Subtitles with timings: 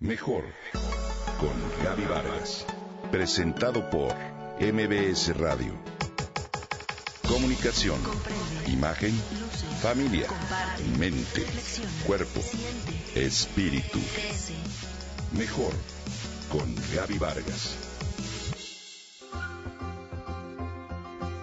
[0.00, 0.44] Mejor
[1.38, 2.64] con Gaby Vargas.
[3.10, 4.14] Presentado por
[4.58, 5.74] MBS Radio.
[7.28, 7.98] Comunicación,
[8.66, 9.12] imagen,
[9.82, 10.26] familia,
[10.98, 11.44] mente,
[12.06, 12.40] cuerpo,
[13.14, 13.98] espíritu.
[15.36, 15.74] Mejor
[16.50, 17.76] con Gaby Vargas.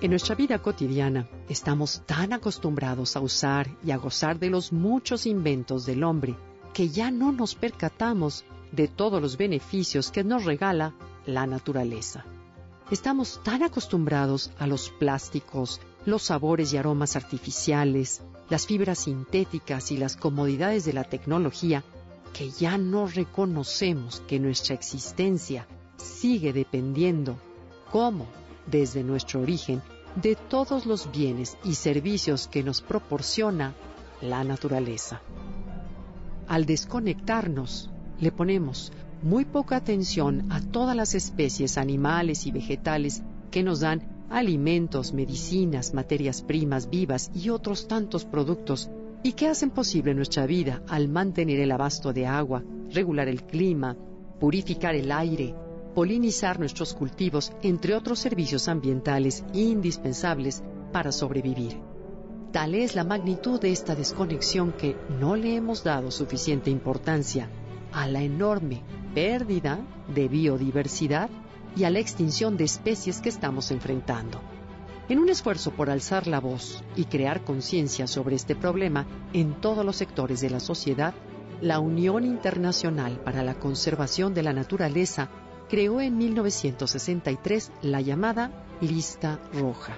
[0.00, 5.26] En nuestra vida cotidiana estamos tan acostumbrados a usar y a gozar de los muchos
[5.26, 6.36] inventos del hombre
[6.74, 10.92] que ya no nos percatamos de todos los beneficios que nos regala
[11.24, 12.24] la naturaleza.
[12.90, 19.96] Estamos tan acostumbrados a los plásticos, los sabores y aromas artificiales, las fibras sintéticas y
[19.96, 21.82] las comodidades de la tecnología
[22.34, 27.38] que ya no reconocemos que nuestra existencia sigue dependiendo,
[27.90, 28.26] como
[28.66, 29.80] desde nuestro origen,
[30.16, 33.74] de todos los bienes y servicios que nos proporciona
[34.20, 35.22] la naturaleza.
[36.54, 37.90] Al desconectarnos,
[38.20, 38.92] le ponemos
[39.24, 45.94] muy poca atención a todas las especies animales y vegetales que nos dan alimentos, medicinas,
[45.94, 48.88] materias primas vivas y otros tantos productos
[49.24, 53.96] y que hacen posible nuestra vida al mantener el abasto de agua, regular el clima,
[54.38, 55.56] purificar el aire,
[55.92, 61.93] polinizar nuestros cultivos, entre otros servicios ambientales indispensables para sobrevivir.
[62.54, 67.48] Tal es la magnitud de esta desconexión que no le hemos dado suficiente importancia
[67.92, 69.80] a la enorme pérdida
[70.14, 71.30] de biodiversidad
[71.74, 74.40] y a la extinción de especies que estamos enfrentando.
[75.08, 79.84] En un esfuerzo por alzar la voz y crear conciencia sobre este problema en todos
[79.84, 81.12] los sectores de la sociedad,
[81.60, 85.28] la Unión Internacional para la Conservación de la Naturaleza
[85.68, 89.96] creó en 1963 la llamada Lista Roja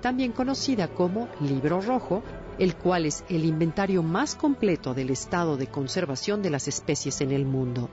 [0.00, 2.22] también conocida como Libro Rojo,
[2.58, 7.32] el cual es el inventario más completo del estado de conservación de las especies en
[7.32, 7.88] el mundo.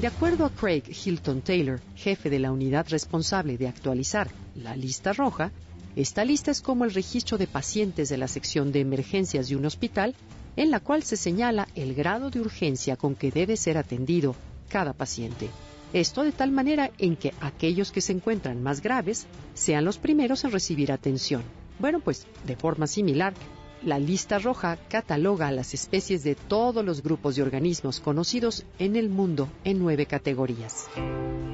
[0.00, 5.12] De acuerdo a Craig Hilton Taylor, jefe de la unidad responsable de actualizar la lista
[5.12, 5.52] roja,
[5.94, 9.66] esta lista es como el registro de pacientes de la sección de emergencias de un
[9.66, 10.14] hospital,
[10.56, 14.34] en la cual se señala el grado de urgencia con que debe ser atendido
[14.68, 15.50] cada paciente.
[15.92, 20.44] Esto de tal manera en que aquellos que se encuentran más graves sean los primeros
[20.44, 21.42] en recibir atención.
[21.80, 23.34] Bueno, pues de forma similar,
[23.82, 28.94] la lista roja cataloga a las especies de todos los grupos de organismos conocidos en
[28.94, 30.88] el mundo en nueve categorías.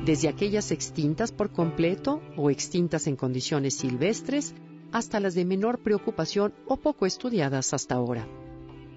[0.05, 4.55] Desde aquellas extintas por completo o extintas en condiciones silvestres
[4.93, 8.27] hasta las de menor preocupación o poco estudiadas hasta ahora.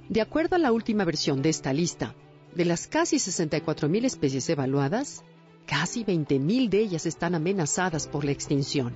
[0.10, 2.16] De acuerdo a la última versión de esta lista,
[2.56, 5.24] de las casi 64.000 especies evaluadas,
[5.66, 8.96] casi 20.000 de ellas están amenazadas por la extinción,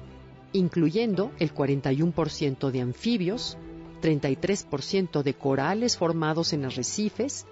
[0.54, 3.58] incluyendo el 41% de anfibios,
[4.02, 7.46] 33% de corales formados en arrecifes,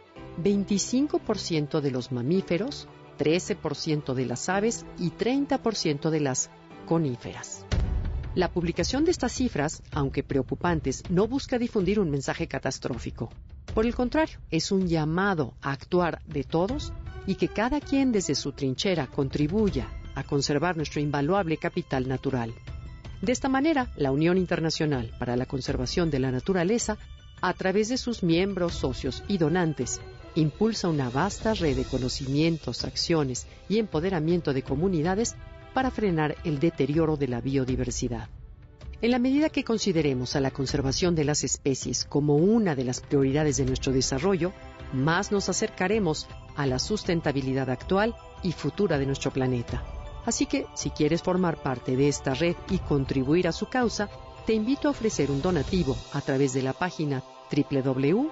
[0.44, 6.50] 25% de los mamíferos, 13% de las aves y 30% de las
[6.86, 7.66] coníferas.
[8.34, 13.30] La publicación de estas cifras, aunque preocupantes, no busca difundir un mensaje catastrófico.
[13.74, 16.92] Por el contrario, es un llamado a actuar de todos
[17.26, 22.54] y que cada quien desde su trinchera contribuya a conservar nuestro invaluable capital natural.
[23.22, 26.98] De esta manera, la Unión Internacional para la Conservación de la Naturaleza,
[27.40, 30.02] a través de sus miembros, socios y donantes,
[30.36, 35.36] impulsa una vasta red de conocimientos, acciones y empoderamiento de comunidades
[35.74, 38.28] para frenar el deterioro de la biodiversidad.
[39.02, 43.02] En la medida que consideremos a la conservación de las especies como una de las
[43.02, 44.54] prioridades de nuestro desarrollo,
[44.94, 49.84] más nos acercaremos a la sustentabilidad actual y futura de nuestro planeta.
[50.24, 54.08] Así que, si quieres formar parte de esta red y contribuir a su causa,
[54.46, 58.32] te invito a ofrecer un donativo a través de la página www.uicn.org.